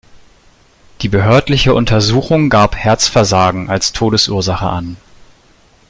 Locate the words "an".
4.65-4.97